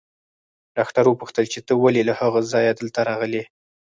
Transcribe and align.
ډاکټر 0.77 1.05
وپوښتل 1.07 1.45
چې 1.53 1.59
ته 1.67 1.73
ولې 1.83 2.01
له 2.09 2.13
هغه 2.21 2.39
ځايه 2.51 2.71
دلته 2.79 2.99
راغلې. 3.09 3.43